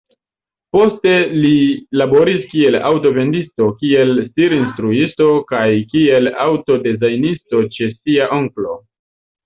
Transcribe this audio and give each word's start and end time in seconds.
Poste 0.75 1.11
li 1.43 1.51
laboris 2.03 2.39
kiel 2.55 2.79
aŭto-vendisto, 2.89 3.69
kiel 3.83 4.17
stir-instruisto 4.31 5.31
kaj 5.55 5.69
kiel 5.95 6.35
aŭto-dezajnisto 6.49 7.67
ĉe 7.79 7.95
sia 7.97 8.37
onklo. 8.45 8.79